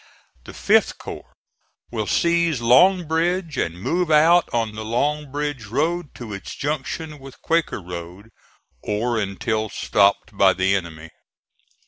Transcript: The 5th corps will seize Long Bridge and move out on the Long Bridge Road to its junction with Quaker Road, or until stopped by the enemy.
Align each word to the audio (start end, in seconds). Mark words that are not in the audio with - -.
The 0.45 0.51
5th 0.51 0.97
corps 0.97 1.31
will 1.91 2.07
seize 2.07 2.59
Long 2.59 3.03
Bridge 3.07 3.55
and 3.59 3.79
move 3.79 4.09
out 4.09 4.49
on 4.51 4.73
the 4.73 4.83
Long 4.83 5.31
Bridge 5.31 5.67
Road 5.67 6.15
to 6.15 6.33
its 6.33 6.55
junction 6.55 7.19
with 7.19 7.39
Quaker 7.43 7.79
Road, 7.79 8.31
or 8.81 9.19
until 9.19 9.69
stopped 9.69 10.35
by 10.35 10.53
the 10.53 10.75
enemy. 10.75 11.11